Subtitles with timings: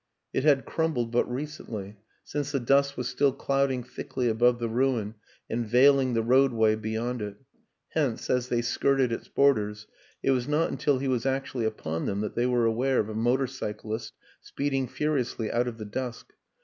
[0.33, 5.13] It had crumbled but recently, since the dust was still clouding thickly above the ruin
[5.47, 7.35] and veiling the roadway beyond it;
[7.89, 9.85] hence, as they skirted its borders,
[10.23, 13.13] it was not until he was actually upon them that they were aware of a
[13.13, 16.33] motor cy clist speeding furiously out of the dusk.